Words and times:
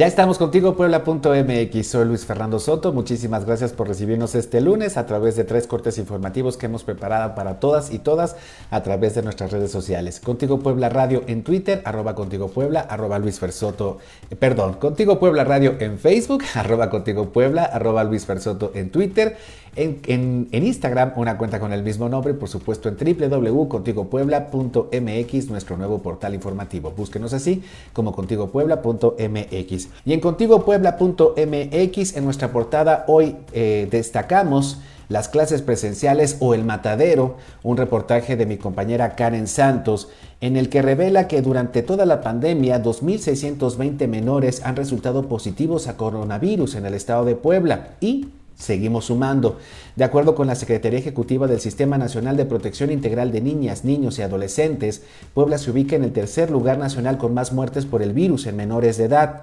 Ya 0.00 0.06
estamos 0.06 0.38
contigo, 0.38 0.76
Puebla.mx. 0.76 1.86
Soy 1.86 2.06
Luis 2.06 2.24
Fernando 2.24 2.58
Soto. 2.58 2.90
Muchísimas 2.90 3.44
gracias 3.44 3.74
por 3.74 3.86
recibirnos 3.86 4.34
este 4.34 4.62
lunes 4.62 4.96
a 4.96 5.04
través 5.04 5.36
de 5.36 5.44
tres 5.44 5.66
cortes 5.66 5.98
informativos 5.98 6.56
que 6.56 6.64
hemos 6.64 6.84
preparado 6.84 7.34
para 7.34 7.60
todas 7.60 7.92
y 7.92 7.98
todas 7.98 8.34
a 8.70 8.82
través 8.82 9.14
de 9.14 9.22
nuestras 9.22 9.52
redes 9.52 9.70
sociales. 9.70 10.18
Contigo 10.18 10.60
Puebla 10.60 10.88
Radio 10.88 11.22
en 11.26 11.42
Twitter, 11.42 11.82
arroba 11.84 12.14
Contigo 12.14 12.48
Puebla, 12.48 12.80
arroba 12.80 13.18
Luis 13.18 13.42
eh, 13.42 14.36
perdón, 14.36 14.72
Contigo 14.78 15.18
Puebla 15.18 15.44
Radio 15.44 15.76
en 15.80 15.98
Facebook, 15.98 16.44
arroba 16.54 16.88
Contigo 16.88 17.28
Puebla, 17.28 17.64
arroba 17.64 18.02
Luis 18.02 18.26
en 18.72 18.90
Twitter, 18.90 19.36
en, 19.76 20.48
Instagram 20.52 21.12
una 21.16 21.36
cuenta 21.38 21.60
con 21.60 21.72
el 21.72 21.82
mismo 21.82 22.08
nombre, 22.08 22.32
por 22.34 22.48
supuesto 22.48 22.88
en 22.88 22.96
www.contigopuebla.mx, 22.96 25.48
nuestro 25.48 25.76
nuevo 25.76 25.98
portal 25.98 26.34
informativo. 26.34 26.92
Búsquenos 26.96 27.32
así 27.32 27.62
como 27.92 28.12
contigopuebla.mx. 28.12 29.88
Y 30.04 30.12
en 30.12 30.20
contigopuebla.mx, 30.20 32.16
en 32.16 32.24
nuestra 32.24 32.52
portada, 32.52 33.04
hoy 33.08 33.36
eh, 33.52 33.88
destacamos 33.90 34.78
las 35.10 35.28
clases 35.28 35.60
presenciales 35.60 36.36
o 36.38 36.54
el 36.54 36.64
matadero, 36.64 37.36
un 37.64 37.76
reportaje 37.76 38.36
de 38.36 38.46
mi 38.46 38.56
compañera 38.56 39.16
Karen 39.16 39.48
Santos, 39.48 40.08
en 40.40 40.56
el 40.56 40.70
que 40.70 40.82
revela 40.82 41.26
que 41.26 41.42
durante 41.42 41.82
toda 41.82 42.06
la 42.06 42.20
pandemia 42.20 42.82
2.620 42.82 44.06
menores 44.06 44.64
han 44.64 44.76
resultado 44.76 45.28
positivos 45.28 45.88
a 45.88 45.96
coronavirus 45.96 46.76
en 46.76 46.86
el 46.86 46.94
estado 46.94 47.24
de 47.24 47.34
Puebla 47.34 47.88
y 48.00 48.28
Seguimos 48.60 49.06
sumando. 49.06 49.58
De 49.96 50.04
acuerdo 50.04 50.34
con 50.34 50.46
la 50.46 50.54
Secretaría 50.54 50.98
Ejecutiva 50.98 51.46
del 51.46 51.60
Sistema 51.60 51.96
Nacional 51.96 52.36
de 52.36 52.44
Protección 52.44 52.90
Integral 52.90 53.32
de 53.32 53.40
Niñas, 53.40 53.84
Niños 53.84 54.18
y 54.18 54.22
Adolescentes, 54.22 55.02
Puebla 55.32 55.56
se 55.56 55.70
ubica 55.70 55.96
en 55.96 56.04
el 56.04 56.12
tercer 56.12 56.50
lugar 56.50 56.76
nacional 56.76 57.16
con 57.16 57.32
más 57.32 57.52
muertes 57.52 57.86
por 57.86 58.02
el 58.02 58.12
virus 58.12 58.46
en 58.46 58.56
menores 58.56 58.98
de 58.98 59.04
edad. 59.04 59.42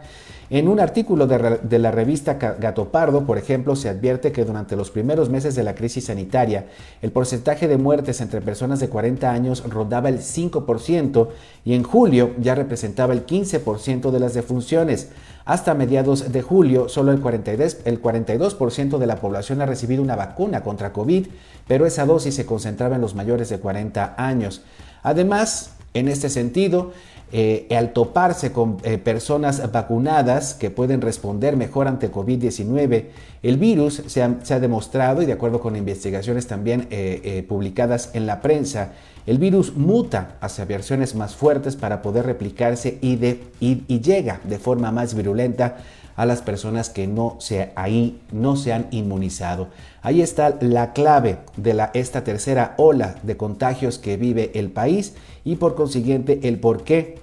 En 0.50 0.70
un 0.70 0.80
artículo 0.80 1.28
de, 1.28 1.80
la 1.80 1.92
revista 1.92 2.36
Gato 2.36 2.90
Pardo, 2.90 3.26
por 3.26 3.38
ejemplo, 3.38 3.76
se 3.76 3.90
advierte 3.90 4.32
que 4.32 4.46
durante 4.46 4.78
los 4.78 4.92
primeros 4.92 5.30
meses 5.30 5.56
de 5.56 5.64
la 5.64 5.76
crisis 5.76 6.06
sanitaria, 6.06 6.68
el 7.02 7.12
porcentaje 7.12 7.68
de 7.68 7.78
muertes 7.78 8.22
entre 8.22 8.40
personas 8.40 8.80
de 8.80 8.88
40 8.88 9.30
años 9.30 9.64
rondaba 9.70 10.08
el 10.08 10.20
5% 10.20 11.28
y 11.66 11.74
en 11.74 11.84
julio 11.84 12.32
ya 12.40 12.56
representaba 12.56 13.12
el 13.12 13.26
15% 13.26 14.10
de 14.10 14.20
las 14.22 14.34
defunciones. 14.34 15.10
Hasta 15.44 15.74
mediados 15.74 16.32
de 16.32 16.42
julio, 16.42 16.88
solo 16.88 17.12
el 17.12 17.22
42%, 17.22 17.80
el 17.84 18.00
42 18.00 19.00
de 19.00 19.08
la 19.08 19.18
población 19.18 19.62
ha 19.62 19.66
recibido 19.66 20.02
una 20.02 20.16
vacuna 20.16 20.64
contra 20.64 20.94
COVID, 20.94 21.28
pero 21.68 21.86
esa 21.86 22.06
dosis 22.06 22.36
se 22.36 22.46
concentraba 22.46 22.96
en 22.96 23.02
los 23.02 23.16
mayores 23.16 23.50
de 23.50 23.60
40 23.60 24.16
años. 24.18 24.62
Además, 25.04 25.77
en 25.94 26.08
este 26.08 26.30
sentido, 26.30 26.92
eh, 27.34 27.68
al 27.76 27.92
toparse 27.92 28.54
con 28.54 28.78
eh, 28.84 28.98
personas 28.98 29.72
vacunadas 29.74 30.54
que 30.54 30.70
pueden 30.70 31.02
responder 31.02 31.58
mejor 31.58 31.90
ante 31.90 32.10
COVID-19, 32.10 33.06
el 33.44 33.58
virus 33.58 34.02
se 34.08 34.24
ha, 34.24 34.60
demostrado, 34.60 35.22
y 35.22 35.26
de 35.26 35.34
acuerdo 35.34 35.60
con 35.60 35.76
investigaciones 35.76 36.48
también 36.48 36.88
eh, 36.90 37.46
publicadas 37.48 38.12
en 38.14 38.28
la 38.28 38.42
prensa, 38.42 38.94
el 39.26 39.40
virus 39.40 39.76
muta 39.76 40.38
hacia 40.40 40.64
versiones 40.64 41.16
más 41.16 41.36
fuertes 41.36 41.76
para 41.76 42.02
poder 42.02 42.26
replicarse 42.26 42.98
y, 43.02 43.20
y 43.60 44.00
llega 44.00 44.40
de 44.46 44.58
forma 44.58 44.94
más 44.94 45.14
virulenta 45.14 45.80
a 46.18 46.26
las 46.26 46.42
personas 46.42 46.90
que 46.90 47.08
no 47.08 47.38
se, 47.40 47.72
ahí 47.76 48.20
no 48.32 48.58
se 48.58 48.74
han 48.74 48.88
inmunizado. 48.92 49.70
Ahí 50.02 50.22
está 50.22 50.58
la 50.60 50.92
clave 50.92 51.38
de 51.56 51.74
la, 51.74 51.92
esta 51.94 52.24
tercera 52.24 52.74
ola 52.78 53.16
de 53.24 53.38
contagios 53.38 54.00
que 54.00 54.18
vive 54.18 54.52
el 54.56 54.72
país 54.72 55.14
y 55.46 55.56
por 55.56 55.76
consiguiente 55.76 56.40
el 56.44 56.60
porqué 56.60 57.20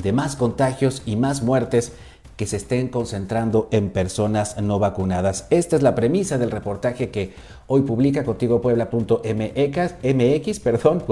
de 0.00 0.12
más 0.12 0.36
contagios 0.36 1.02
y 1.04 1.16
más 1.16 1.42
muertes 1.42 1.92
que 2.38 2.46
se 2.46 2.56
estén 2.56 2.88
concentrando 2.88 3.68
en 3.72 3.90
personas 3.90 4.58
no 4.62 4.78
vacunadas. 4.78 5.48
Esta 5.50 5.74
es 5.74 5.82
la 5.82 5.96
premisa 5.96 6.38
del 6.38 6.52
reportaje 6.52 7.10
que 7.10 7.34
hoy 7.66 7.82
publica 7.82 8.22
contigopuebla.mx, 8.22 10.60
perdón, 10.60 11.02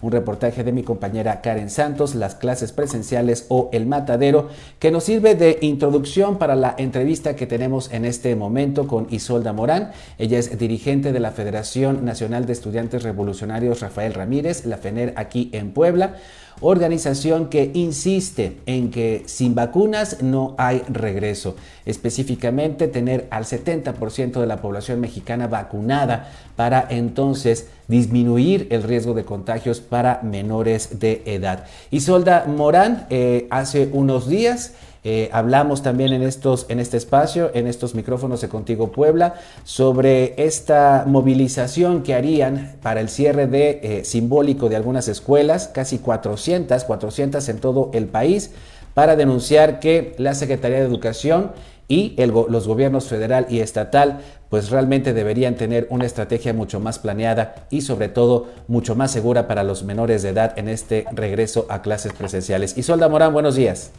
un 0.00 0.12
reportaje 0.12 0.64
de 0.64 0.72
mi 0.72 0.82
compañera 0.82 1.42
Karen 1.42 1.68
Santos, 1.68 2.14
las 2.14 2.36
clases 2.36 2.72
presenciales 2.72 3.44
o 3.50 3.68
el 3.72 3.84
matadero, 3.84 4.48
que 4.78 4.90
nos 4.90 5.04
sirve 5.04 5.34
de 5.34 5.58
introducción 5.60 6.38
para 6.38 6.56
la 6.56 6.74
entrevista 6.78 7.36
que 7.36 7.46
tenemos 7.46 7.92
en 7.92 8.06
este 8.06 8.34
momento 8.34 8.88
con 8.88 9.08
Isolda 9.10 9.52
Morán. 9.52 9.90
Ella 10.16 10.38
es 10.38 10.58
dirigente 10.58 11.12
de 11.12 11.20
la 11.20 11.32
Federación 11.32 12.06
Nacional 12.06 12.46
de 12.46 12.54
Estudiantes 12.54 13.02
Revolucionarios 13.02 13.80
Rafael 13.80 14.14
Ramírez, 14.14 14.64
la 14.64 14.78
FENER 14.78 15.12
aquí 15.16 15.50
en 15.52 15.72
Puebla 15.72 16.16
organización 16.60 17.48
que 17.48 17.70
insiste 17.74 18.58
en 18.66 18.90
que 18.90 19.24
sin 19.26 19.54
vacunas 19.54 20.22
no 20.22 20.54
hay 20.58 20.82
regreso, 20.88 21.56
específicamente 21.84 22.88
tener 22.88 23.26
al 23.30 23.44
70% 23.44 24.40
de 24.40 24.46
la 24.46 24.60
población 24.62 25.00
mexicana 25.00 25.46
vacunada 25.46 26.32
para 26.56 26.86
entonces 26.88 27.68
disminuir 27.88 28.66
el 28.70 28.82
riesgo 28.82 29.14
de 29.14 29.24
contagios 29.24 29.80
para 29.80 30.20
menores 30.22 30.98
de 30.98 31.22
edad. 31.26 31.64
Isolda 31.90 32.44
Morán, 32.46 33.06
eh, 33.10 33.46
hace 33.50 33.88
unos 33.92 34.28
días 34.28 34.72
eh, 35.08 35.30
hablamos 35.30 35.84
también 35.84 36.12
en, 36.12 36.24
estos, 36.24 36.66
en 36.68 36.80
este 36.80 36.96
espacio, 36.96 37.52
en 37.54 37.68
estos 37.68 37.94
micrófonos 37.94 38.40
de 38.40 38.48
Contigo 38.48 38.90
Puebla, 38.90 39.34
sobre 39.62 40.34
esta 40.36 41.04
movilización 41.06 42.02
que 42.02 42.12
harían 42.12 42.74
para 42.82 43.00
el 43.00 43.08
cierre 43.08 43.46
de, 43.46 43.78
eh, 43.84 44.04
simbólico 44.04 44.68
de 44.68 44.74
algunas 44.74 45.06
escuelas, 45.06 45.68
casi 45.68 45.98
400, 45.98 46.82
400 46.82 47.48
en 47.48 47.58
todo 47.58 47.90
el 47.94 48.06
país, 48.06 48.50
para 48.94 49.14
denunciar 49.14 49.78
que 49.78 50.16
la 50.18 50.34
Secretaría 50.34 50.78
de 50.78 50.86
Educación 50.86 51.52
y 51.86 52.16
los 52.16 52.66
gobiernos 52.66 53.06
federal 53.06 53.46
y 53.48 53.60
estatal 53.60 54.22
pues 54.48 54.70
realmente 54.70 55.12
deberían 55.12 55.54
tener 55.54 55.86
una 55.88 56.04
estrategia 56.04 56.52
mucho 56.52 56.80
más 56.80 56.98
planeada 56.98 57.68
y 57.70 57.82
sobre 57.82 58.08
todo 58.08 58.48
mucho 58.66 58.96
más 58.96 59.12
segura 59.12 59.46
para 59.46 59.62
los 59.62 59.84
menores 59.84 60.24
de 60.24 60.30
edad 60.30 60.58
en 60.58 60.68
este 60.68 61.04
regreso 61.12 61.66
a 61.68 61.80
clases 61.80 62.12
presenciales. 62.12 62.76
Isolda 62.76 63.08
Morán, 63.08 63.32
buenos 63.32 63.54
días. 63.54 63.92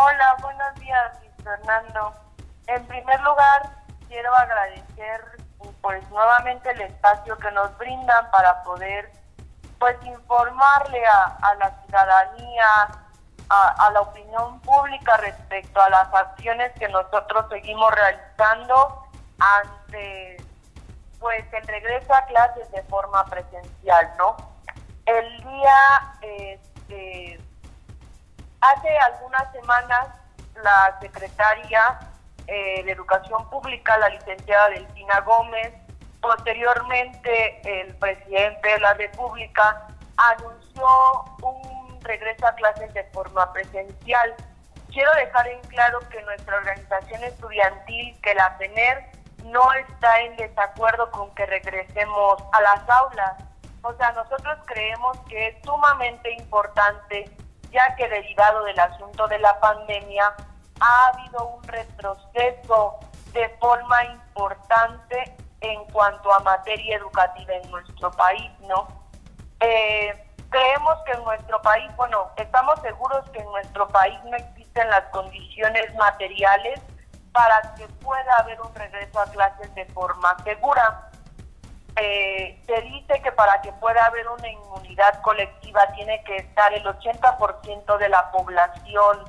Hola, 0.00 0.36
buenos 0.40 0.74
días, 0.76 1.18
Fernando. 1.42 2.14
En 2.68 2.86
primer 2.86 3.20
lugar, 3.20 3.68
quiero 4.06 4.32
agradecer 4.36 5.24
pues 5.80 6.08
nuevamente 6.10 6.70
el 6.70 6.82
espacio 6.82 7.36
que 7.36 7.50
nos 7.50 7.76
brindan 7.78 8.30
para 8.30 8.62
poder 8.62 9.10
pues 9.80 9.96
informarle 10.04 11.02
a, 11.04 11.54
la 11.58 11.82
ciudadanía, 11.82 12.66
a, 13.48 13.90
la 13.92 14.00
opinión 14.02 14.60
pública 14.60 15.16
respecto 15.16 15.80
a 15.80 15.90
las 15.90 16.14
acciones 16.14 16.72
que 16.78 16.88
nosotros 16.88 17.46
seguimos 17.50 17.92
realizando 17.92 19.04
ante 19.40 20.36
pues 21.18 21.44
el 21.52 21.66
regreso 21.66 22.14
a 22.14 22.24
clases 22.26 22.70
de 22.70 22.84
forma 22.84 23.24
presencial, 23.24 24.12
¿no? 24.16 24.36
El 25.06 25.42
día 25.42 25.76
este, 26.20 27.40
Hace 28.60 28.98
algunas 28.98 29.52
semanas 29.52 30.08
la 30.62 30.98
secretaria 31.00 31.98
eh, 32.46 32.82
de 32.84 32.92
Educación 32.92 33.48
Pública, 33.50 33.96
la 33.98 34.08
licenciada 34.08 34.70
Delfina 34.70 35.20
Gómez, 35.20 35.72
posteriormente 36.20 37.60
el 37.64 37.94
presidente 37.96 38.68
de 38.68 38.80
la 38.80 38.94
República 38.94 39.86
anunció 40.16 40.86
un 41.42 42.00
regreso 42.02 42.46
a 42.46 42.54
clases 42.54 42.92
de 42.94 43.04
forma 43.04 43.52
presencial. 43.52 44.34
Quiero 44.90 45.12
dejar 45.14 45.46
en 45.46 45.60
claro 45.68 46.00
que 46.10 46.20
nuestra 46.22 46.56
organización 46.56 47.22
estudiantil, 47.22 48.18
que 48.22 48.34
la 48.34 48.56
tener 48.58 49.04
no 49.44 49.72
está 49.74 50.20
en 50.22 50.36
desacuerdo 50.36 51.10
con 51.12 51.32
que 51.34 51.46
regresemos 51.46 52.42
a 52.52 52.60
las 52.62 52.88
aulas. 52.88 53.34
O 53.82 53.92
sea, 53.94 54.10
nosotros 54.12 54.58
creemos 54.66 55.16
que 55.28 55.48
es 55.48 55.56
sumamente 55.64 56.32
importante 56.32 57.30
ya 57.70 57.94
que 57.96 58.08
derivado 58.08 58.64
del 58.64 58.78
asunto 58.78 59.26
de 59.28 59.38
la 59.38 59.58
pandemia 59.60 60.34
ha 60.80 61.06
habido 61.08 61.46
un 61.46 61.62
retroceso 61.64 62.98
de 63.32 63.48
forma 63.60 64.04
importante 64.04 65.36
en 65.60 65.84
cuanto 65.86 66.32
a 66.32 66.40
materia 66.40 66.96
educativa 66.96 67.54
en 67.54 67.70
nuestro 67.70 68.10
país, 68.12 68.50
¿no? 68.60 68.86
Eh, 69.60 70.24
creemos 70.50 70.98
que 71.04 71.12
en 71.12 71.24
nuestro 71.24 71.60
país, 71.62 71.94
bueno, 71.96 72.30
estamos 72.36 72.80
seguros 72.80 73.28
que 73.30 73.40
en 73.40 73.46
nuestro 73.46 73.88
país 73.88 74.18
no 74.24 74.36
existen 74.36 74.88
las 74.88 75.04
condiciones 75.06 75.94
materiales 75.96 76.80
para 77.32 77.74
que 77.74 77.86
pueda 78.04 78.36
haber 78.38 78.60
un 78.60 78.74
regreso 78.74 79.20
a 79.20 79.26
clases 79.26 79.74
de 79.74 79.84
forma 79.86 80.36
segura. 80.44 81.10
Eh, 81.96 82.62
se 82.66 82.80
dice 82.82 83.20
que 83.22 83.32
para 83.32 83.60
que 83.60 83.72
pueda 83.72 84.06
haber 84.06 84.28
una 84.28 84.48
inmunidad 84.48 85.20
colectiva 85.22 85.57
tiene 85.94 86.22
que 86.24 86.36
estar 86.36 86.72
el 86.72 86.84
80% 86.84 87.98
de 87.98 88.08
la 88.08 88.30
población 88.30 89.24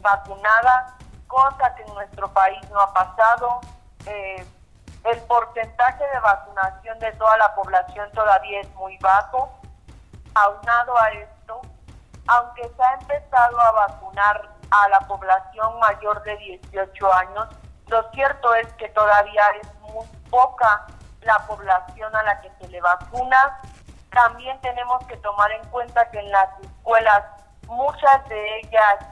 vacunada, 0.00 0.96
cosa 1.26 1.74
que 1.74 1.82
en 1.82 1.94
nuestro 1.94 2.32
país 2.32 2.60
no 2.70 2.80
ha 2.80 2.92
pasado. 2.92 3.60
Eh, 4.06 4.44
el 5.04 5.20
porcentaje 5.22 6.04
de 6.04 6.20
vacunación 6.20 6.98
de 6.98 7.12
toda 7.12 7.36
la 7.36 7.54
población 7.54 8.10
todavía 8.12 8.60
es 8.60 8.74
muy 8.74 8.96
bajo. 8.98 9.52
Aunado 10.34 10.98
a 11.00 11.10
esto, 11.10 11.60
aunque 12.26 12.62
se 12.68 12.82
ha 12.82 12.94
empezado 12.94 13.60
a 13.60 13.72
vacunar 13.72 14.48
a 14.70 14.88
la 14.88 15.00
población 15.00 15.78
mayor 15.80 16.22
de 16.22 16.36
18 16.36 17.14
años, 17.14 17.48
lo 17.88 18.10
cierto 18.12 18.54
es 18.54 18.72
que 18.74 18.88
todavía 18.90 19.42
es 19.60 19.74
muy 19.80 20.06
poca 20.30 20.86
la 21.22 21.38
población 21.46 22.14
a 22.14 22.22
la 22.22 22.40
que 22.40 22.50
se 22.60 22.68
le 22.68 22.80
vacuna. 22.80 23.60
También 24.12 24.60
tenemos 24.60 25.04
que 25.06 25.16
tomar 25.18 25.50
en 25.52 25.64
cuenta 25.68 26.10
que 26.10 26.18
en 26.18 26.30
las 26.30 26.48
escuelas 26.60 27.24
muchas 27.66 28.28
de 28.28 28.58
ellas 28.58 29.06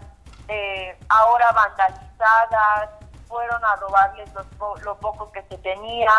eh, 0.49 0.99
ahora 1.09 1.53
vandalizadas, 1.53 2.91
fueron 3.29 3.65
a 3.65 3.77
robarles 3.77 4.29
lo 4.83 4.97
poco 4.99 5.31
que 5.31 5.43
se 5.43 5.57
tenía. 5.59 6.11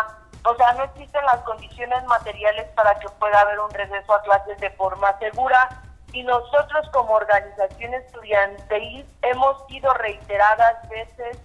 O 0.44 0.56
sea, 0.56 0.72
no 0.72 0.84
existen 0.84 1.24
las 1.26 1.40
condiciones 1.42 2.02
materiales 2.04 2.66
para 2.74 2.98
que 2.98 3.08
pueda 3.10 3.40
haber 3.40 3.60
un 3.60 3.70
regreso 3.70 4.14
a 4.14 4.22
clases 4.22 4.58
de 4.58 4.70
forma 4.70 5.16
segura. 5.18 5.68
Y 6.12 6.22
nosotros 6.24 6.88
como 6.92 7.14
organización 7.14 7.94
estudiantil 7.94 9.06
hemos 9.22 9.62
ido 9.68 9.92
reiteradas 9.94 10.88
veces 10.88 11.38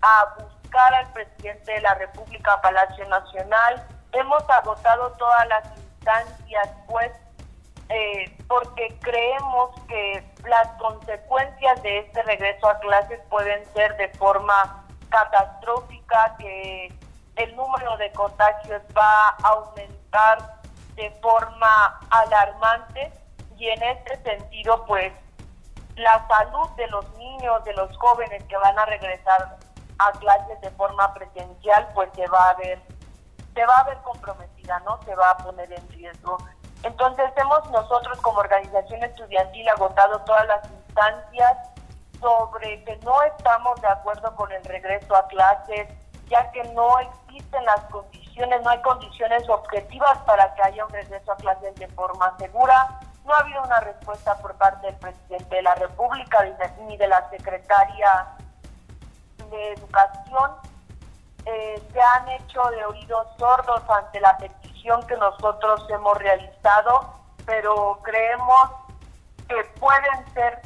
a 0.00 0.34
buscar 0.38 0.94
al 0.94 1.12
presidente 1.12 1.72
de 1.72 1.80
la 1.80 1.94
República, 1.94 2.60
Palacio 2.60 3.06
Nacional. 3.08 3.84
Hemos 4.12 4.48
agotado 4.48 5.10
todas 5.18 5.46
las 5.48 5.64
instancias, 6.08 6.68
pues, 6.86 7.12
eh, 7.88 8.36
porque 8.48 8.98
creemos 9.00 9.70
que 9.88 10.24
las 10.46 10.68
consecuencias 10.78 11.82
de 11.82 11.98
este 12.00 12.22
regreso 12.22 12.68
a 12.68 12.78
clases 12.80 13.20
pueden 13.28 13.64
ser 13.74 13.96
de 13.96 14.08
forma 14.10 14.84
catastrófica, 15.08 16.36
que 16.38 16.92
el 17.36 17.56
número 17.56 17.96
de 17.96 18.10
contagios 18.12 18.82
va 18.96 19.28
a 19.28 19.48
aumentar 19.48 20.60
de 20.96 21.10
forma 21.22 22.00
alarmante 22.10 23.12
y 23.56 23.68
en 23.68 23.82
este 23.82 24.16
sentido 24.22 24.84
pues 24.86 25.12
la 25.96 26.26
salud 26.28 26.68
de 26.76 26.86
los 26.88 27.08
niños, 27.14 27.64
de 27.64 27.72
los 27.74 27.96
jóvenes 27.96 28.42
que 28.44 28.56
van 28.56 28.78
a 28.78 28.84
regresar 28.84 29.56
a 29.98 30.12
clases 30.12 30.60
de 30.60 30.70
forma 30.72 31.14
presencial 31.14 31.88
pues 31.94 32.08
se 32.14 32.26
va 32.26 32.50
a 32.50 32.54
ver 32.54 32.80
se 33.54 33.66
va 33.66 33.74
a 33.78 33.84
ver 33.84 33.98
comprometida, 33.98 34.57
¿no? 34.80 35.00
Se 35.04 35.14
va 35.14 35.30
a 35.30 35.36
poner 35.38 35.72
en 35.72 35.88
riesgo. 35.90 36.38
Entonces 36.82 37.30
hemos 37.36 37.70
nosotros 37.70 38.20
como 38.20 38.38
organización 38.38 39.02
estudiantil 39.02 39.68
agotado 39.68 40.20
todas 40.20 40.46
las 40.46 40.70
instancias 40.70 41.56
sobre 42.20 42.84
que 42.84 42.96
no 42.98 43.22
estamos 43.22 43.80
de 43.80 43.88
acuerdo 43.88 44.34
con 44.36 44.50
el 44.52 44.64
regreso 44.64 45.16
a 45.16 45.26
clases, 45.28 45.88
ya 46.28 46.50
que 46.52 46.62
no 46.74 46.98
existen 46.98 47.64
las 47.64 47.80
condiciones, 47.84 48.62
no 48.62 48.70
hay 48.70 48.82
condiciones 48.82 49.48
objetivas 49.48 50.18
para 50.26 50.54
que 50.54 50.62
haya 50.62 50.84
un 50.84 50.92
regreso 50.92 51.32
a 51.32 51.36
clases 51.36 51.74
de 51.76 51.88
forma 51.88 52.36
segura. 52.38 53.00
No 53.24 53.34
ha 53.34 53.38
habido 53.38 53.62
una 53.62 53.80
respuesta 53.80 54.36
por 54.38 54.54
parte 54.54 54.86
del 54.86 54.96
presidente 54.96 55.56
de 55.56 55.62
la 55.62 55.74
República 55.74 56.44
ni 56.86 56.96
de 56.96 57.06
la 57.06 57.28
secretaria 57.30 58.26
de 59.50 59.72
Educación. 59.72 60.52
Eh, 61.50 61.82
se 61.94 61.98
han 61.98 62.28
hecho 62.28 62.62
de 62.64 62.84
oídos 62.84 63.26
sordos 63.38 63.80
ante 63.88 64.20
la 64.20 64.36
petición 64.36 65.00
que 65.06 65.16
nosotros 65.16 65.82
hemos 65.88 66.18
realizado, 66.18 67.14
pero 67.46 67.98
creemos 68.02 68.70
que 69.48 69.64
pueden 69.80 70.34
ser 70.34 70.60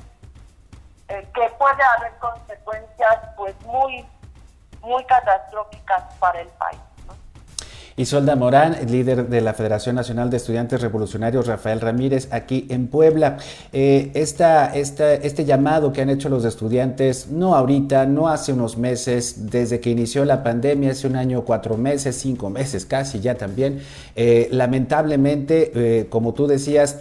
eh, 1.07 1.29
que 1.33 1.49
puede 1.51 1.83
haber 1.99 2.19
consecuencias 2.19 3.17
pues 3.37 3.55
muy, 3.65 4.05
muy 4.81 5.05
catastróficas 5.05 6.03
para 6.19 6.41
el 6.41 6.49
país. 6.49 6.81
Isolda 7.97 8.37
Morán, 8.37 8.77
líder 8.91 9.29
de 9.29 9.41
la 9.43 9.53
Federación 9.53 9.97
Nacional 9.97 10.31
de 10.31 10.39
Estudiantes 10.39 10.81
Revolucionarios 10.81 11.47
Rafael 11.47 11.81
Ramírez, 11.81 12.29
aquí 12.31 12.67
en 12.71 12.87
Puebla. 12.87 13.37
Eh, 13.73 14.11
esta, 14.15 14.75
este 14.75 15.45
llamado 15.45 15.93
que 15.93 16.01
han 16.01 16.09
hecho 16.09 16.29
los 16.29 16.45
estudiantes, 16.45 17.29
no 17.29 17.55
ahorita, 17.55 18.07
no 18.07 18.29
hace 18.29 18.53
unos 18.53 18.79
meses, 18.79 19.51
desde 19.51 19.81
que 19.81 19.91
inició 19.91 20.25
la 20.25 20.43
pandemia, 20.43 20.93
hace 20.93 21.07
un 21.07 21.17
año, 21.17 21.43
cuatro 21.45 21.77
meses, 21.77 22.17
cinco 22.17 22.49
meses 22.49 22.87
casi 22.87 23.21
ya 23.21 23.35
también, 23.35 23.81
eh, 24.17 24.49
lamentablemente, 24.51 25.73
eh, 25.75 26.07
como 26.09 26.33
tú 26.33 26.47
decías, 26.47 26.99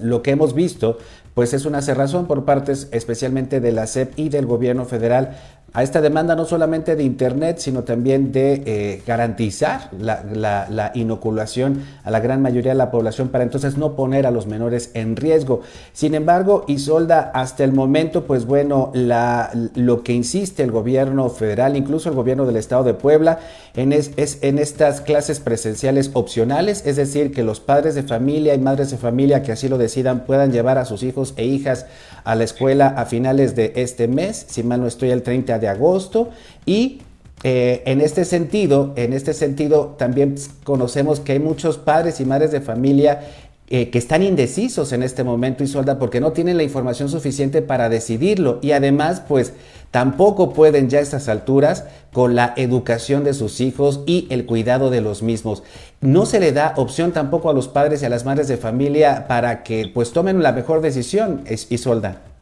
lo 0.00 0.22
que 0.22 0.30
hemos 0.30 0.54
visto 0.54 0.98
pues 1.34 1.52
es 1.52 1.64
una 1.64 1.82
cerrazón 1.82 2.26
por 2.26 2.44
partes 2.44 2.88
especialmente 2.92 3.60
de 3.60 3.72
la 3.72 3.86
SEP 3.86 4.16
y 4.16 4.28
del 4.28 4.46
gobierno 4.46 4.84
federal 4.84 5.36
a 5.74 5.82
esta 5.82 6.00
demanda 6.00 6.36
no 6.36 6.44
solamente 6.44 6.94
de 6.94 7.02
Internet, 7.02 7.58
sino 7.58 7.82
también 7.82 8.30
de 8.30 8.62
eh, 8.64 9.02
garantizar 9.04 9.90
la, 9.98 10.92
inoculación 10.94 11.82
a 12.04 12.12
la 12.12 12.20
gran 12.20 12.40
mayoría 12.40 12.70
de 12.70 12.78
la 12.78 12.92
población 12.92 13.28
para 13.28 13.42
entonces 13.42 13.76
no 13.76 13.96
poner 13.96 14.24
a 14.24 14.30
los 14.30 14.46
menores 14.46 14.92
en 14.94 15.16
riesgo. 15.16 15.62
Sin 15.92 16.14
embargo, 16.14 16.64
Isolda, 16.68 17.32
hasta 17.34 17.64
el 17.64 17.72
momento, 17.72 18.22
pues 18.22 18.46
bueno, 18.46 18.92
lo 18.94 20.04
que 20.04 20.12
insiste 20.12 20.62
el 20.62 20.70
gobierno 20.70 21.28
federal, 21.28 21.76
incluso 21.76 22.08
el 22.08 22.14
gobierno 22.14 22.46
del 22.46 22.56
estado 22.56 22.84
de 22.84 22.94
Puebla, 22.94 23.40
en 23.74 23.92
es, 23.92 24.12
en 24.42 24.60
estas 24.60 25.00
clases 25.00 25.40
presenciales 25.40 26.12
opcionales, 26.14 26.86
es 26.86 26.94
decir, 26.94 27.32
que 27.32 27.42
los 27.42 27.58
padres 27.58 27.96
de 27.96 28.04
familia 28.04 28.54
y 28.54 28.58
madres 28.58 28.92
de 28.92 28.96
familia 28.96 29.42
que 29.42 29.50
así 29.50 29.68
lo 29.68 29.76
decidan 29.76 30.24
puedan 30.24 30.52
llevar 30.52 30.78
a 30.78 30.84
sus 30.84 31.02
hijos 31.02 31.34
e 31.36 31.44
hijas 31.44 31.86
a 32.22 32.34
la 32.34 32.44
escuela 32.44 32.94
a 32.96 33.04
finales 33.04 33.54
de 33.56 33.72
este 33.76 34.08
mes, 34.08 34.46
si 34.48 34.62
mal 34.62 34.80
no 34.80 34.86
estoy 34.86 35.10
el 35.10 35.22
30 35.22 35.58
de 35.58 35.63
agosto, 35.68 36.30
y 36.66 37.00
eh, 37.42 37.82
en 37.84 38.00
este 38.00 38.24
sentido, 38.24 38.94
en 38.96 39.12
este 39.12 39.34
sentido 39.34 39.96
también 39.98 40.36
conocemos 40.64 41.20
que 41.20 41.32
hay 41.32 41.38
muchos 41.40 41.76
padres 41.76 42.18
y 42.20 42.24
madres 42.24 42.52
de 42.52 42.62
familia 42.62 43.20
eh, 43.68 43.90
que 43.90 43.98
están 43.98 44.22
indecisos 44.22 44.92
en 44.92 45.02
este 45.02 45.24
momento, 45.24 45.64
y 45.64 45.66
solda 45.66 45.98
porque 45.98 46.20
no 46.20 46.32
tienen 46.32 46.58
la 46.58 46.62
información 46.62 47.08
suficiente 47.08 47.62
para 47.62 47.88
decidirlo 47.88 48.58
y 48.60 48.72
además 48.72 49.22
pues 49.26 49.54
tampoco 49.90 50.52
pueden 50.52 50.90
ya 50.90 50.98
a 50.98 51.02
estas 51.02 51.28
alturas 51.28 51.84
con 52.12 52.34
la 52.34 52.52
educación 52.56 53.24
de 53.24 53.32
sus 53.32 53.60
hijos 53.60 54.00
y 54.06 54.26
el 54.30 54.44
cuidado 54.44 54.90
de 54.90 55.00
los 55.00 55.22
mismos. 55.22 55.62
No 56.02 56.26
se 56.26 56.40
le 56.40 56.52
da 56.52 56.74
opción 56.76 57.12
tampoco 57.12 57.48
a 57.48 57.54
los 57.54 57.68
padres 57.68 58.02
y 58.02 58.04
a 58.06 58.10
las 58.10 58.24
madres 58.24 58.48
de 58.48 58.58
familia 58.58 59.26
para 59.28 59.62
que 59.62 59.90
pues 59.92 60.12
tomen 60.12 60.42
la 60.42 60.52
mejor 60.52 60.82
decisión, 60.82 61.44
Isolda. 61.70 62.33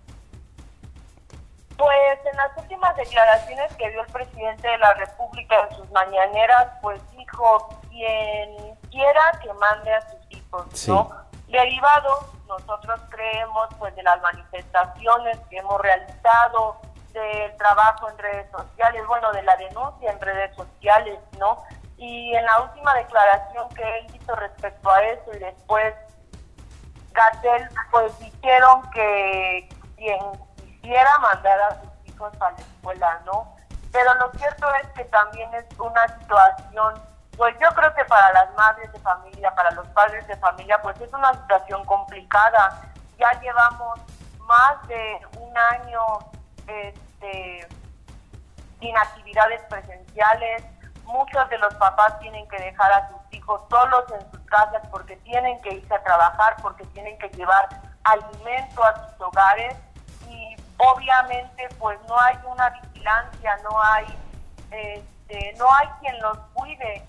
Últimas 2.82 3.08
declaraciones 3.08 3.76
que 3.76 3.90
dio 3.90 4.00
el 4.00 4.12
presidente 4.12 4.66
de 4.66 4.78
la 4.78 4.92
República 4.94 5.68
en 5.70 5.76
sus 5.76 5.88
mañaneras, 5.92 6.66
pues 6.82 7.00
dijo 7.12 7.80
quien 7.88 8.76
quiera 8.90 9.38
que 9.40 9.52
mande 9.54 9.94
a 9.94 10.00
sus 10.00 10.88
¿no? 10.88 11.08
Derivado, 11.46 12.26
nosotros 12.48 13.00
creemos 13.10 13.68
pues 13.78 13.94
de 13.94 14.02
las 14.02 14.20
manifestaciones 14.20 15.38
que 15.48 15.58
hemos 15.58 15.80
realizado, 15.80 16.80
del 17.12 17.56
trabajo 17.56 18.10
en 18.10 18.18
redes 18.18 18.50
sociales, 18.50 19.06
bueno, 19.06 19.30
de 19.30 19.42
la 19.44 19.56
denuncia 19.58 20.10
en 20.10 20.20
redes 20.20 20.56
sociales, 20.56 21.20
¿no? 21.38 21.62
Y 21.98 22.34
en 22.34 22.44
la 22.44 22.62
última 22.62 22.94
declaración 22.94 23.68
que 23.76 23.98
él 23.98 24.06
hizo 24.12 24.34
respecto 24.34 24.90
a 24.90 25.04
eso 25.04 25.30
y 25.32 25.38
después 25.38 25.94
Gatel, 27.12 27.68
pues 27.92 28.18
dijeron 28.18 28.90
que 28.90 29.68
quien 29.96 30.18
quisiera 30.56 31.16
mandar 31.20 31.60
a 31.60 31.80
sus 31.80 31.91
hijos 32.22 32.42
a 32.42 32.50
la 32.50 32.58
escuela, 32.58 33.20
¿no? 33.26 33.56
Pero 33.92 34.14
lo 34.14 34.30
cierto 34.32 34.66
es 34.82 34.88
que 34.92 35.04
también 35.04 35.52
es 35.54 35.66
una 35.78 36.06
situación 36.18 36.94
pues 37.36 37.54
yo 37.60 37.68
creo 37.70 37.94
que 37.94 38.04
para 38.04 38.32
las 38.32 38.54
madres 38.54 38.92
de 38.92 38.98
familia, 39.00 39.54
para 39.54 39.70
los 39.72 39.86
padres 39.88 40.26
de 40.26 40.36
familia, 40.36 40.80
pues 40.82 41.00
es 41.00 41.12
una 41.12 41.32
situación 41.32 41.84
complicada. 41.86 42.82
Ya 43.18 43.30
llevamos 43.40 44.00
más 44.40 44.86
de 44.86 45.20
un 45.38 45.56
año 45.56 46.18
este, 46.66 47.66
sin 48.80 48.96
actividades 48.96 49.62
presenciales. 49.62 50.62
Muchos 51.04 51.48
de 51.48 51.58
los 51.58 51.74
papás 51.76 52.18
tienen 52.20 52.46
que 52.48 52.58
dejar 52.58 52.92
a 52.92 53.08
sus 53.08 53.34
hijos 53.34 53.62
solos 53.70 54.04
en 54.12 54.30
sus 54.30 54.40
casas 54.42 54.82
porque 54.90 55.16
tienen 55.18 55.60
que 55.62 55.74
irse 55.74 55.94
a 55.94 56.02
trabajar, 56.02 56.56
porque 56.60 56.84
tienen 56.86 57.18
que 57.18 57.28
llevar 57.30 57.66
alimento 58.04 58.84
a 58.84 59.08
sus 59.08 59.20
hogares 59.20 59.74
obviamente 60.90 61.68
pues 61.78 61.98
no 62.08 62.18
hay 62.18 62.36
una 62.44 62.70
vigilancia, 62.70 63.56
no 63.62 63.82
hay 63.82 64.06
este, 64.70 65.54
no 65.58 65.72
hay 65.74 65.88
quien 66.00 66.18
los 66.20 66.38
cuide 66.54 67.04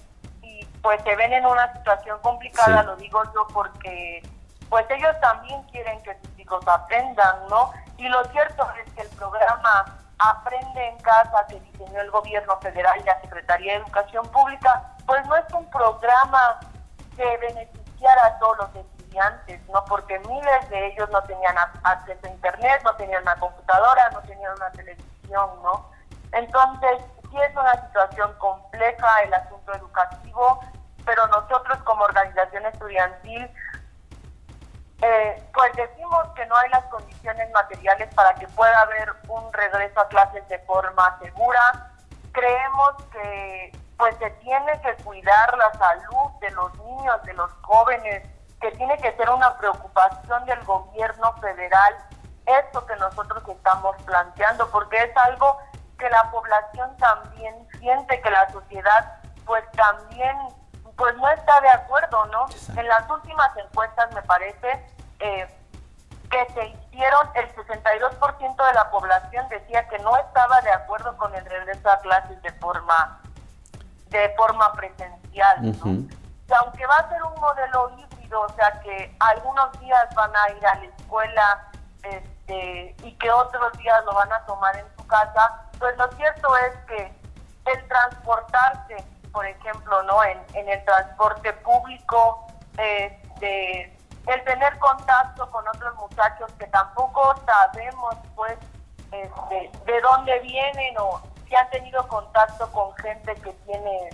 pues 0.84 1.02
se 1.04 1.16
ven 1.16 1.32
en 1.32 1.46
una 1.46 1.72
situación 1.74 2.20
complicada, 2.22 2.84
lo 2.84 2.98
digo 2.98 3.24
yo 3.34 3.48
porque 3.54 4.22
pues 4.70 4.86
ellos 4.90 5.18
también 5.22 5.64
quieren 5.72 6.04
que 6.04 6.14
sus 6.22 6.40
hijos 6.40 6.68
aprendan, 6.68 7.48
¿no? 7.50 7.72
Y 7.98 8.10
lo 8.10 8.24
cierto 8.26 8.68
es 8.84 8.92
que 8.94 9.02
el 9.02 9.10
programa 9.10 9.86
Aprende 10.20 10.88
en 10.88 10.98
Casa 10.98 11.46
que 11.48 11.60
diseñó 11.60 12.02
el 12.02 12.12
gobierno 12.12 12.58
federal 12.60 13.00
y 13.00 13.04
la 13.04 13.20
Secretaría 13.22 13.74
de 13.74 13.80
Educación 13.80 14.26
Pública, 14.28 14.96
pues 15.06 15.26
no 15.26 15.36
es 15.38 15.54
un 15.54 15.70
programa 15.70 16.60
que 17.16 17.38
beneficiara 17.38 18.26
a 18.26 18.40
todos 18.40 18.58
los 18.58 18.76
estudiantes 19.14 19.62
¿no? 19.70 19.84
Porque 19.86 20.20
miles 20.20 20.70
de 20.70 20.88
ellos 20.88 21.10
no 21.10 21.22
tenían 21.24 21.56
acceso 21.84 22.20
a 22.26 22.30
internet, 22.30 22.82
no 22.84 22.96
tenían 22.96 23.22
una 23.22 23.36
computadora, 23.36 24.10
no 24.12 24.22
tenían 24.22 24.54
una 24.54 24.72
televisión, 24.72 25.50
¿no? 25.62 25.90
Entonces, 26.32 27.04
sí 27.30 27.38
es 27.38 27.56
una 27.56 27.74
situación 27.86 28.34
compleja 28.40 29.22
el 29.24 29.34
asunto 29.34 29.74
educativo, 29.74 30.60
pero 31.06 31.28
nosotros 31.28 31.78
como 31.84 32.04
organización 32.04 32.66
estudiantil, 32.66 33.50
eh, 35.02 35.44
pues 35.54 35.74
decimos 35.76 36.28
que 36.36 36.46
no 36.46 36.56
hay 36.56 36.70
las 36.70 36.86
condiciones 36.86 37.52
materiales 37.52 38.14
para 38.16 38.34
que 38.36 38.48
pueda 38.50 38.82
haber 38.82 39.12
un 39.28 39.52
regreso 39.54 40.00
a 40.00 40.08
clases 40.08 40.48
de 40.48 40.60
forma 40.60 41.20
segura. 41.22 41.92
Creemos 42.32 42.94
que 43.12 43.78
pues 43.98 44.16
se 44.18 44.30
tiene 44.32 44.82
que 44.82 44.96
cuidar 45.04 45.58
la 45.58 45.72
salud 45.74 46.32
de 46.42 46.50
los 46.52 46.74
niños, 46.80 47.24
de 47.24 47.34
los 47.34 47.52
jóvenes, 47.62 48.33
que 48.64 48.72
tiene 48.78 48.98
que 48.98 49.14
ser 49.18 49.30
una 49.30 49.58
preocupación 49.58 50.46
del 50.46 50.64
gobierno 50.64 51.34
federal 51.42 51.96
esto 52.46 52.86
que 52.86 52.96
nosotros 52.96 53.44
estamos 53.46 53.96
planteando, 54.04 54.70
porque 54.70 54.98
es 55.04 55.18
algo 55.18 55.58
que 55.98 56.10
la 56.10 56.32
población 56.32 56.96
también 56.96 57.56
siente, 57.78 58.22
que 58.22 58.32
la 58.32 58.50
sociedad 58.52 59.16
pues 59.46 59.64
también 59.72 60.38
pues 60.96 61.14
no 61.18 61.28
está 61.30 61.60
de 61.60 61.70
acuerdo, 61.72 62.26
¿no? 62.28 62.46
En 62.78 62.88
las 62.88 63.10
últimas 63.10 63.50
encuestas 63.58 64.14
me 64.14 64.22
parece 64.22 64.86
eh, 65.20 65.48
que 66.32 66.54
se 66.54 66.68
hicieron, 66.68 67.30
el 67.36 67.54
62% 67.56 68.68
de 68.68 68.74
la 68.74 68.90
población 68.92 69.48
decía 69.50 69.88
que 69.90 70.00
no 70.00 70.16
estaba 70.18 70.62
de 70.62 70.72
acuerdo 70.72 71.18
con 71.18 71.36
el 71.36 71.44
regreso 71.46 71.90
a 71.90 71.98
clases 72.00 72.42
de 72.42 72.52
forma 72.54 73.20
de 74.08 74.34
forma 74.38 74.72
presencial. 74.74 75.66
Y 75.66 76.54
aunque 76.54 76.86
va 76.86 76.96
a 76.98 77.10
ser 77.10 77.24
un 77.24 77.42
modelo 77.42 77.90
o 78.42 78.50
sea 78.50 78.80
que 78.82 79.16
algunos 79.20 79.80
días 79.80 80.14
van 80.16 80.32
a 80.36 80.50
ir 80.52 80.66
a 80.66 80.76
la 80.76 80.86
escuela 80.86 81.72
este, 82.04 82.96
y 83.04 83.18
que 83.18 83.32
otros 83.32 83.72
días 83.78 84.04
lo 84.06 84.14
van 84.14 84.32
a 84.32 84.46
tomar 84.46 84.76
en 84.76 84.86
su 84.98 85.08
casa, 85.08 85.62
pues 85.80 85.96
lo 85.98 86.12
cierto 86.14 86.56
es 86.58 86.76
que 86.88 87.14
el 87.66 87.88
transportarse, 87.88 88.98
por 89.32 89.46
ejemplo, 89.46 90.04
no 90.04 90.24
en, 90.24 90.40
en 90.54 90.70
el 90.70 90.84
transporte 90.84 91.54
público, 91.54 92.48
este, 92.78 93.98
el 94.28 94.44
tener 94.44 94.78
contacto 94.80 95.50
con 95.52 95.68
otros 95.68 95.96
muchachos 95.96 96.52
que 96.58 96.68
tampoco 96.68 97.36
sabemos 97.46 98.16
pues 98.36 98.58
este, 99.12 99.72
de 99.86 100.02
dónde 100.02 100.40
vienen 100.40 100.98
o 100.98 101.22
han 101.56 101.70
tenido 101.70 102.08
contacto 102.08 102.72
con 102.72 102.94
gente 102.98 103.34
que 103.36 103.52
tiene 103.66 104.10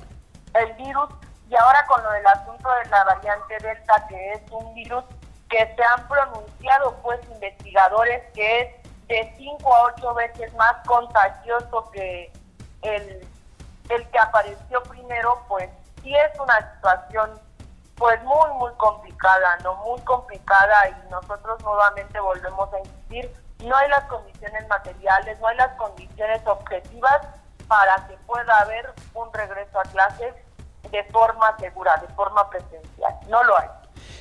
el 0.54 0.74
virus 0.74 1.10
y 1.50 1.56
ahora 1.56 1.86
con 1.88 2.04
lo 2.04 2.12
del 2.12 2.28
asunto 2.28 2.70
de 2.84 2.90
la 2.90 3.04
variante 3.04 3.58
Delta, 3.60 4.08
que 4.08 4.34
es 4.34 4.42
un 4.52 4.74
virus 4.76 5.04
que 5.50 5.74
se 5.76 5.84
han 5.84 6.08
pronunciado 6.08 6.96
pues 7.02 7.20
investigadores 7.32 8.24
que 8.34 8.62
es 8.62 9.08
de 9.08 9.34
5 9.38 9.76
a 9.76 9.84
8 9.96 10.14
veces 10.14 10.54
más 10.54 10.76
contagioso 10.86 11.90
que 11.92 12.32
el, 12.84 13.28
el 13.90 14.10
que 14.10 14.20
apareció 14.20 14.84
primero, 14.84 15.44
pues 15.48 15.70
sí 16.04 16.16
es 16.16 16.40
una 16.40 16.76
situación 16.76 17.42
pues 17.98 18.22
muy 18.24 18.50
muy 18.54 18.72
complicada, 18.74 19.58
no 19.64 19.76
muy 19.78 20.00
complicada 20.02 20.90
y 20.90 21.10
nosotros 21.10 21.62
nuevamente 21.64 22.20
volvemos 22.20 22.72
a 22.74 22.80
insistir 22.80 23.34
no 23.64 23.76
hay 23.76 23.90
las 23.90 24.06
condiciones 24.06 24.68
materiales, 24.68 25.40
no 25.40 25.48
hay 25.48 25.58
las 25.58 25.76
condiciones 25.76 26.46
objetivas 26.46 27.22
para 27.68 28.08
que 28.08 28.16
pueda 28.26 28.58
haber 28.60 28.94
un 29.14 29.34
regreso 29.34 29.80
a 29.80 29.84
clases 29.84 30.34
de 30.92 31.04
forma 31.06 31.56
segura, 31.60 31.96
de 31.98 32.08
forma 32.14 32.50
presencial. 32.50 33.14
No 33.28 33.44
lo 33.44 33.58
hay. 33.58 33.68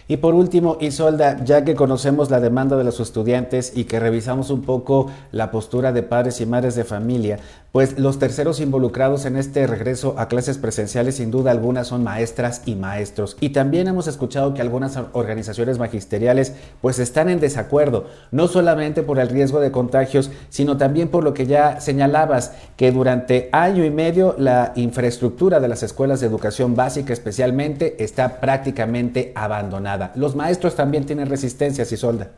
Y 0.08 0.16
por 0.16 0.34
último, 0.34 0.78
Isolda, 0.80 1.44
ya 1.44 1.64
que 1.64 1.74
conocemos 1.74 2.30
la 2.30 2.40
demanda 2.40 2.76
de 2.76 2.84
los 2.84 2.98
estudiantes 2.98 3.72
y 3.76 3.84
que 3.84 4.00
revisamos 4.00 4.48
un 4.48 4.62
poco 4.62 5.10
la 5.32 5.50
postura 5.50 5.92
de 5.92 6.02
padres 6.02 6.40
y 6.40 6.46
madres 6.46 6.74
de 6.74 6.84
familia, 6.84 7.38
pues 7.72 7.98
los 7.98 8.18
terceros 8.18 8.60
involucrados 8.60 9.26
en 9.26 9.36
este 9.36 9.66
regreso 9.66 10.14
a 10.16 10.28
clases 10.28 10.56
presenciales 10.56 11.16
sin 11.16 11.30
duda 11.30 11.50
alguna 11.50 11.84
son 11.84 12.02
maestras 12.02 12.62
y 12.64 12.74
maestros. 12.74 13.36
Y 13.40 13.50
también 13.50 13.86
hemos 13.86 14.06
escuchado 14.06 14.54
que 14.54 14.62
algunas 14.62 14.98
organizaciones 15.12 15.78
magisteriales 15.78 16.54
pues 16.80 16.98
están 16.98 17.28
en 17.28 17.40
desacuerdo, 17.40 18.06
no 18.30 18.48
solamente 18.48 19.02
por 19.02 19.18
el 19.18 19.28
riesgo 19.28 19.60
de 19.60 19.70
contagios, 19.70 20.30
sino 20.48 20.78
también 20.78 21.08
por 21.08 21.22
lo 21.22 21.34
que 21.34 21.46
ya 21.46 21.80
señalabas, 21.80 22.52
que 22.76 22.90
durante 22.90 23.50
año 23.52 23.84
y 23.84 23.90
medio 23.90 24.34
la 24.38 24.72
infraestructura 24.74 25.60
de 25.60 25.68
las 25.68 25.82
escuelas 25.82 26.20
de 26.20 26.26
educación 26.26 26.74
básica 26.74 27.12
especialmente 27.12 28.02
está 28.02 28.40
prácticamente 28.40 29.32
abandonada. 29.34 29.67
Los 30.14 30.34
maestros 30.34 30.74
también 30.76 31.06
tienen 31.06 31.28
resistencia, 31.28 31.84
si 31.84 31.96
solda. 31.96 32.28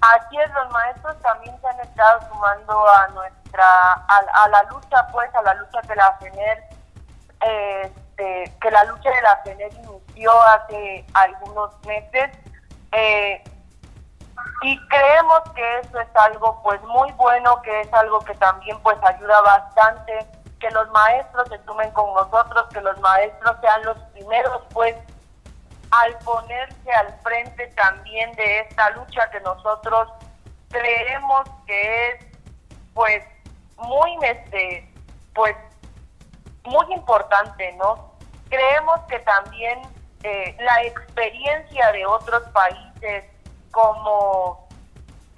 Así 0.00 0.36
es, 0.36 0.50
los 0.52 0.70
maestros 0.70 1.16
también 1.22 1.58
se 1.60 1.66
han 1.66 1.80
estado 1.80 2.20
sumando 2.28 2.88
a 2.88 3.08
nuestra, 3.08 3.92
a, 3.92 4.48
la 4.48 4.62
lucha, 4.64 5.06
pues, 5.10 5.34
a 5.34 5.42
la 5.42 5.54
lucha 5.54 5.80
que 5.82 5.94
la 5.96 6.12
FENER, 6.20 6.64
este, 7.40 8.56
que 8.60 8.70
la 8.70 8.84
lucha 8.84 9.10
de 9.10 9.22
la 9.22 9.36
FENER 9.42 9.72
inició 9.72 10.30
hace 10.42 11.06
algunos 11.14 11.72
meses. 11.86 12.30
Eh, 12.92 13.42
y 14.62 14.88
creemos 14.88 15.40
que 15.54 15.78
eso 15.80 16.00
es 16.00 16.08
algo 16.14 16.60
pues 16.62 16.80
muy 16.82 17.10
bueno, 17.12 17.60
que 17.62 17.80
es 17.80 17.92
algo 17.92 18.20
que 18.20 18.34
también 18.34 18.78
pues 18.82 18.96
ayuda 19.02 19.40
bastante, 19.42 20.26
que 20.60 20.70
los 20.70 20.88
maestros 20.90 21.48
se 21.48 21.62
sumen 21.64 21.90
con 21.92 22.12
nosotros, 22.14 22.66
que 22.72 22.80
los 22.80 22.98
maestros 23.00 23.56
sean 23.60 23.84
los 23.84 23.98
primeros 24.12 24.62
pues 24.72 24.94
al 26.02 26.18
ponerse 26.18 26.92
al 26.92 27.18
frente 27.20 27.66
también 27.68 28.32
de 28.32 28.60
esta 28.60 28.90
lucha 28.90 29.30
que 29.30 29.40
nosotros 29.40 30.08
creemos 30.68 31.48
que 31.66 32.08
es 32.08 32.26
pues 32.92 33.24
muy 33.78 34.16
este 34.22 34.92
pues 35.34 35.56
muy 36.64 36.92
importante 36.92 37.72
no 37.74 38.12
creemos 38.48 39.00
que 39.08 39.18
también 39.20 39.80
eh, 40.22 40.56
la 40.60 40.82
experiencia 40.82 41.92
de 41.92 42.04
otros 42.06 42.42
países 42.50 43.24
como 43.70 44.68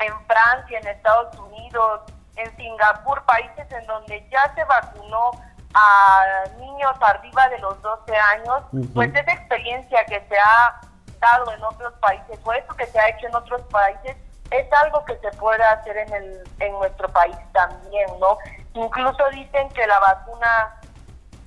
en 0.00 0.26
Francia 0.26 0.78
en 0.78 0.88
Estados 0.88 1.36
Unidos 1.38 2.00
en 2.36 2.56
Singapur 2.56 3.24
países 3.24 3.70
en 3.70 3.86
donde 3.86 4.26
ya 4.30 4.54
se 4.54 4.64
vacunó 4.64 5.30
a 5.75 6.44
niños 6.58 6.96
arriba 7.00 7.48
de 7.48 7.58
los 7.58 7.80
12 7.82 8.16
años, 8.16 8.62
pues 8.94 9.14
esa 9.14 9.32
experiencia 9.32 10.04
que 10.06 10.20
se 10.28 10.38
ha 10.38 10.80
dado 11.20 11.52
en 11.52 11.62
otros 11.62 11.92
países 11.94 12.38
o 12.44 12.52
eso 12.52 12.75
que 12.75 12.87
se 12.87 12.98
ha 12.98 13.08
hecho 13.08 13.26
en 13.26 13.34
otros 13.34 13.62
países 13.70 14.16
es 14.50 14.72
algo 14.84 15.04
que 15.04 15.16
se 15.18 15.30
puede 15.32 15.62
hacer 15.62 15.96
en, 15.96 16.12
el, 16.14 16.48
en 16.60 16.72
nuestro 16.72 17.08
país 17.08 17.37
también, 17.52 18.06
¿no? 18.18 18.38
Incluso 18.75 19.28
dicen 19.30 19.68
que 19.70 19.87
la 19.87 19.98
vacuna 20.00 20.80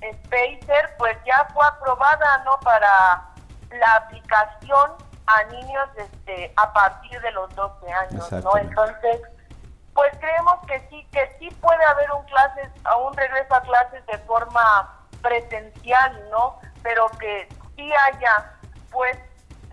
Spacer 0.00 0.94
pues 0.98 1.16
ya 1.24 1.46
fue 1.52 1.66
aprobada, 1.66 2.38
¿no? 2.44 2.58
Para 2.60 3.28
la 3.70 3.94
aplicación 3.96 4.92
a 5.26 5.44
niños 5.44 5.88
este, 5.96 6.52
a 6.56 6.72
partir 6.72 7.20
de 7.20 7.30
los 7.32 7.54
12 7.54 7.92
años, 7.92 8.32
¿no? 8.32 8.56
Entonces, 8.56 9.20
pues 9.94 10.12
creemos 10.18 10.54
que 10.66 10.80
sí, 10.88 11.06
que 11.12 11.36
sí 11.38 11.50
puede 11.60 11.84
haber 11.84 12.10
un 12.12 12.24
clases, 12.24 12.68
un 13.06 13.14
regreso 13.14 13.54
a 13.54 13.62
clases 13.62 14.04
de 14.06 14.18
forma 14.18 15.06
presencial, 15.20 16.30
¿no? 16.30 16.58
Pero 16.82 17.08
que 17.18 17.48
sí 17.76 17.92
haya, 18.06 18.52
pues, 18.90 19.18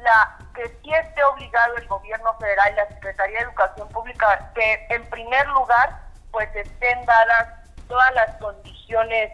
la 0.01 0.37
que 0.53 0.67
sí 0.81 0.93
esté 0.93 1.23
obligado 1.23 1.77
el 1.77 1.87
gobierno 1.87 2.33
federal 2.37 2.71
y 2.73 2.75
la 2.75 2.87
Secretaría 2.87 3.39
de 3.39 3.45
Educación 3.45 3.87
Pública 3.89 4.51
que 4.55 4.87
en 4.89 5.09
primer 5.09 5.47
lugar, 5.49 5.99
pues 6.31 6.53
estén 6.55 7.05
dadas 7.05 7.47
todas 7.87 8.13
las 8.13 8.35
condiciones 8.37 9.31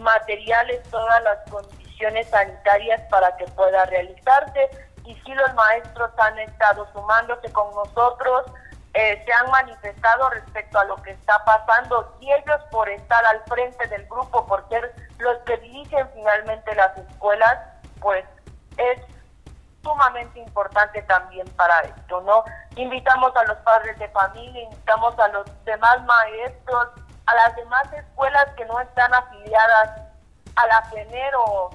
materiales, 0.00 0.82
todas 0.90 1.22
las 1.22 1.38
condiciones 1.50 2.28
sanitarias 2.28 3.00
para 3.10 3.36
que 3.36 3.46
pueda 3.46 3.84
realizarse. 3.86 4.70
Y 5.04 5.14
sí 5.14 5.34
los 5.34 5.54
maestros 5.54 6.10
han 6.18 6.38
estado 6.40 6.86
sumándose 6.92 7.52
con 7.52 7.72
nosotros, 7.74 8.44
eh, 8.98 9.22
se 9.26 9.32
han 9.34 9.50
manifestado 9.50 10.30
respecto 10.30 10.78
a 10.78 10.84
lo 10.84 10.96
que 11.02 11.10
está 11.10 11.44
pasando 11.44 12.16
y 12.18 12.32
ellos 12.32 12.62
por 12.70 12.88
estar 12.88 13.22
al 13.26 13.42
frente 13.44 13.86
del 13.88 14.06
grupo, 14.06 14.46
por 14.46 14.66
ser 14.70 14.90
los 15.18 15.36
que 15.40 15.58
dirigen 15.58 16.08
finalmente 16.14 16.74
las 16.74 16.96
escuelas, 16.96 17.58
pues 18.00 18.24
es 18.78 18.98
sumamente 19.82 20.38
importante 20.38 21.02
también 21.02 21.46
para 21.56 21.78
esto, 21.80 22.22
¿no? 22.22 22.42
Invitamos 22.76 23.36
a 23.36 23.44
los 23.44 23.58
padres 23.58 23.98
de 23.98 24.08
familia, 24.08 24.62
invitamos 24.62 25.18
a 25.18 25.28
los 25.28 25.64
demás 25.66 26.02
maestros, 26.06 26.88
a 27.26 27.34
las 27.34 27.54
demás 27.54 27.92
escuelas 27.92 28.46
que 28.56 28.64
no 28.64 28.80
están 28.80 29.12
afiliadas 29.12 29.90
a 30.56 30.66
la 30.68 30.82
FENER 30.84 31.34
o 31.36 31.68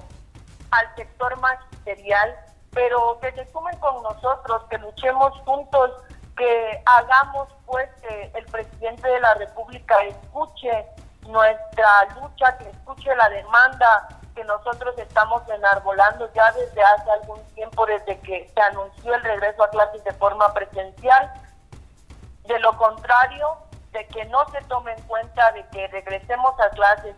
al 0.72 0.94
sector 0.96 1.36
magisterial, 1.38 2.36
pero 2.72 3.20
que 3.20 3.30
se 3.30 3.48
sumen 3.52 3.78
con 3.78 4.02
nosotros, 4.02 4.64
que 4.68 4.78
luchemos 4.78 5.38
juntos 5.44 5.92
que 6.36 6.82
hagamos 6.86 7.48
pues 7.66 7.88
que 8.02 8.32
el 8.34 8.44
presidente 8.46 9.08
de 9.08 9.20
la 9.20 9.34
República 9.34 10.02
escuche 10.02 10.86
nuestra 11.26 12.04
lucha, 12.20 12.58
que 12.58 12.68
escuche 12.68 13.14
la 13.14 13.28
demanda 13.28 14.08
que 14.34 14.44
nosotros 14.44 14.96
estamos 14.98 15.42
enarbolando 15.48 16.30
ya 16.32 16.50
desde 16.52 16.82
hace 16.82 17.10
algún 17.10 17.42
tiempo, 17.54 17.86
desde 17.86 18.18
que 18.20 18.50
se 18.54 18.60
anunció 18.60 19.14
el 19.14 19.22
regreso 19.22 19.62
a 19.62 19.70
clases 19.70 20.02
de 20.04 20.12
forma 20.12 20.52
presencial. 20.54 21.32
De 22.44 22.58
lo 22.60 22.76
contrario, 22.76 23.58
de 23.92 24.06
que 24.08 24.24
no 24.26 24.48
se 24.50 24.60
tome 24.62 24.92
en 24.92 25.02
cuenta 25.02 25.52
de 25.52 25.66
que 25.68 25.86
regresemos 25.88 26.58
a 26.60 26.70
clases 26.70 27.14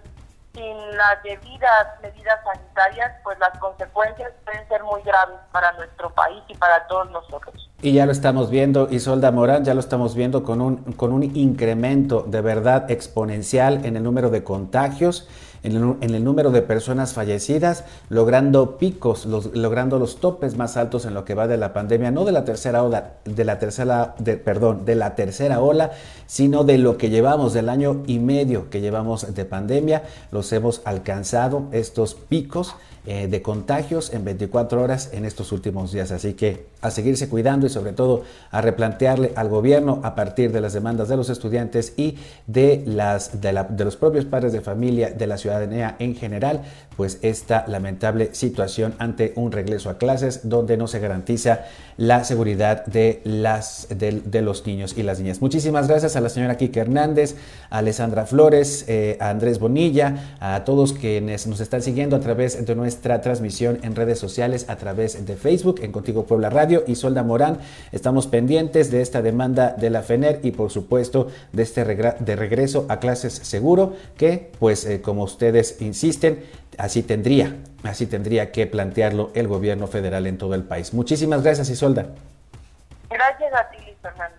sin 0.54 0.96
las 0.96 1.22
debidas 1.22 2.00
medidas 2.00 2.40
sanitarias, 2.44 3.12
pues 3.22 3.38
las 3.38 3.56
consecuencias 3.58 4.32
pueden 4.44 4.66
ser 4.68 4.82
muy 4.84 5.02
graves 5.02 5.38
para 5.52 5.72
nuestro 5.72 6.10
país 6.10 6.42
y 6.48 6.56
para 6.56 6.86
todos 6.86 7.10
nosotros. 7.10 7.63
Y 7.82 7.92
ya 7.92 8.06
lo 8.06 8.12
estamos 8.12 8.50
viendo, 8.50 8.88
Isolda 8.90 9.30
Morán, 9.30 9.64
ya 9.64 9.74
lo 9.74 9.80
estamos 9.80 10.14
viendo 10.14 10.42
con 10.42 10.60
un, 10.60 10.76
con 10.96 11.12
un 11.12 11.22
incremento 11.36 12.26
de 12.28 12.40
verdad 12.40 12.90
exponencial 12.90 13.84
en 13.84 13.96
el 13.96 14.02
número 14.02 14.30
de 14.30 14.42
contagios 14.42 15.28
en 15.64 16.14
el, 16.14 16.22
número 16.22 16.50
de 16.50 16.60
personas 16.60 17.14
fallecidas, 17.14 17.84
logrando 18.10 18.76
picos, 18.76 19.24
logrando 19.24 19.98
los 19.98 20.20
topes 20.20 20.58
más 20.58 20.76
altos 20.76 21.06
en 21.06 21.14
lo 21.14 21.24
que 21.24 21.34
va 21.34 21.48
de 21.48 21.56
la 21.56 21.72
pandemia, 21.72 22.10
no 22.10 22.26
de 22.26 22.32
la 22.32 22.44
tercera 22.44 22.82
ola, 22.82 23.14
de 23.24 23.44
la 23.44 23.58
tercera, 23.58 24.14
perdón, 24.44 24.84
de 24.84 24.94
la 24.94 25.14
tercera 25.14 25.60
ola, 25.62 25.92
sino 26.26 26.64
de 26.64 26.76
lo 26.76 26.98
que 26.98 27.08
llevamos 27.08 27.54
del 27.54 27.70
año 27.70 28.02
y 28.06 28.18
medio 28.18 28.68
que 28.68 28.82
llevamos 28.82 29.34
de 29.34 29.44
pandemia, 29.46 30.02
los 30.30 30.52
hemos 30.52 30.82
alcanzado 30.84 31.64
estos 31.72 32.14
picos 32.14 32.76
eh, 33.06 33.28
de 33.28 33.42
contagios 33.42 34.12
en 34.14 34.24
24 34.24 34.82
horas 34.82 35.10
en 35.12 35.24
estos 35.24 35.52
últimos 35.52 35.92
días. 35.92 36.10
Así 36.10 36.34
que 36.34 36.66
a 36.80 36.90
seguirse 36.90 37.28
cuidando 37.28 37.66
y 37.66 37.70
sobre 37.70 37.92
todo 37.92 38.22
a 38.50 38.60
replantearle 38.60 39.32
al 39.36 39.48
gobierno 39.48 40.00
a 40.04 40.14
partir 40.14 40.52
de 40.52 40.60
las 40.60 40.72
demandas 40.72 41.08
de 41.08 41.16
los 41.16 41.28
estudiantes 41.28 41.92
y 41.96 42.16
de, 42.46 42.82
las, 42.86 43.40
de, 43.40 43.64
de 43.68 43.84
los 43.84 43.96
propios 43.96 44.24
padres 44.24 44.52
de 44.52 44.60
familia, 44.60 45.10
de 45.10 45.26
la 45.26 45.36
ciudadanía 45.36 45.96
en 45.98 46.14
general, 46.14 46.62
pues 46.96 47.18
esta 47.22 47.66
lamentable 47.68 48.34
situación 48.34 48.94
ante 48.98 49.32
un 49.36 49.52
regreso 49.52 49.90
a 49.90 49.98
clases 49.98 50.48
donde 50.48 50.76
no 50.76 50.86
se 50.86 50.98
garantiza 50.98 51.66
la 51.96 52.24
seguridad 52.24 52.84
de, 52.86 53.20
las, 53.24 53.88
de, 53.90 54.42
los 54.42 54.66
niños 54.66 54.94
y 54.96 55.02
las 55.02 55.20
niñas. 55.20 55.40
Muchísimas 55.40 55.88
gracias 55.88 56.16
a 56.16 56.20
la 56.20 56.28
señora 56.28 56.56
Kike 56.56 56.80
Hernández, 56.80 57.36
a 57.70 57.78
Alessandra 57.78 58.26
Flores, 58.26 58.84
eh, 58.88 59.16
a 59.20 59.30
Andrés 59.30 59.58
Bonilla, 59.58 60.36
a 60.40 60.64
todos 60.64 60.92
quienes 60.92 61.46
nos 61.46 61.60
están 61.60 61.82
siguiendo 61.82 62.16
a 62.16 62.20
través 62.20 62.64
de 62.64 62.74
nuestra 62.74 62.93
nuestra 62.94 63.20
transmisión 63.20 63.80
en 63.82 63.96
redes 63.96 64.20
sociales 64.20 64.70
a 64.70 64.76
través 64.76 65.26
de 65.26 65.34
Facebook, 65.34 65.80
en 65.82 65.90
Contigo 65.90 66.26
Puebla 66.26 66.48
Radio 66.48 66.84
y 66.86 66.94
Solda 66.94 67.24
Morán. 67.24 67.58
Estamos 67.90 68.28
pendientes 68.28 68.92
de 68.92 69.02
esta 69.02 69.20
demanda 69.20 69.74
de 69.76 69.90
la 69.90 70.02
FENER 70.02 70.38
y 70.44 70.52
por 70.52 70.70
supuesto 70.70 71.26
de 71.50 71.64
este 71.64 71.84
de 71.84 72.36
regreso 72.36 72.86
a 72.88 73.00
clases 73.00 73.32
seguro 73.32 73.94
que 74.16 74.52
pues 74.60 74.86
eh, 74.86 75.00
como 75.00 75.24
ustedes 75.24 75.82
insisten, 75.82 76.44
así 76.78 77.02
tendría, 77.02 77.56
así 77.82 78.06
tendría 78.06 78.52
que 78.52 78.68
plantearlo 78.68 79.32
el 79.34 79.48
gobierno 79.48 79.88
federal 79.88 80.28
en 80.28 80.38
todo 80.38 80.54
el 80.54 80.62
país. 80.62 80.94
Muchísimas 80.94 81.42
gracias 81.42 81.70
Isolda. 81.70 82.06
Gracias 83.10 83.52
a 83.54 83.70
ti. 83.70 83.83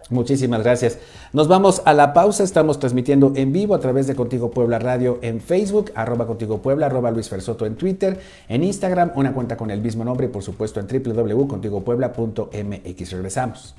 Muchísimas 0.09 0.63
gracias. 0.63 0.97
Nos 1.33 1.47
vamos 1.47 1.83
a 1.85 1.93
la 1.93 2.13
pausa. 2.13 2.43
Estamos 2.43 2.79
transmitiendo 2.79 3.33
en 3.35 3.53
vivo 3.53 3.75
a 3.75 3.79
través 3.79 4.07
de 4.07 4.15
Contigo 4.15 4.49
Puebla 4.51 4.79
Radio 4.79 5.19
en 5.21 5.41
Facebook, 5.41 5.91
arroba 5.95 6.25
Contigo 6.27 6.61
Puebla, 6.61 6.85
arroba 6.87 7.11
Luis 7.11 7.29
Fersoto 7.29 7.65
en 7.65 7.75
Twitter, 7.75 8.19
en 8.47 8.63
Instagram, 8.63 9.11
una 9.15 9.33
cuenta 9.33 9.57
con 9.57 9.71
el 9.71 9.81
mismo 9.81 10.03
nombre 10.03 10.27
y 10.27 10.29
por 10.29 10.43
supuesto 10.43 10.79
en 10.79 10.87
www.contigopuebla.mx. 10.87 13.11
Regresamos. 13.11 13.75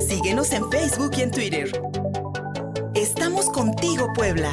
Síguenos 0.00 0.52
en 0.52 0.68
Facebook 0.70 1.12
y 1.16 1.22
en 1.22 1.30
Twitter. 1.30 1.70
Estamos 2.94 3.48
contigo, 3.50 4.08
Puebla. 4.14 4.52